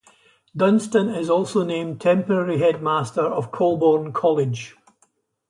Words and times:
Dunstan 0.57 1.09
is 1.09 1.29
also 1.29 1.63
named 1.63 2.01
temporary 2.01 2.57
Headmaster 2.57 3.21
of 3.21 3.51
Colborne 3.51 4.13
College. 4.13 4.75